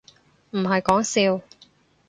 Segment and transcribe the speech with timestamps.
[0.49, 1.43] 唔係講笑